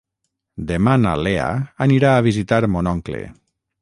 Demà 0.71 0.95
na 1.01 1.11
Lea 1.27 1.45
anirà 1.87 2.15
a 2.15 2.25
visitar 2.29 2.63
mon 2.77 2.91
oncle. 2.97 3.21